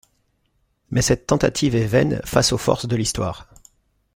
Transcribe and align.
Mais 0.89 1.03
cette 1.03 1.27
tentative 1.27 1.75
est 1.75 1.85
vaine 1.85 2.21
face 2.25 2.53
aux 2.53 2.57
forces 2.57 2.87
de 2.87 2.95
l’Histoire. 2.95 3.47